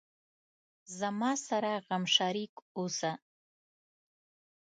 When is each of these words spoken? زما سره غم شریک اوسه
زما 0.99 1.31
سره 1.47 1.71
غم 1.87 2.03
شریک 2.15 2.53
اوسه 2.77 3.11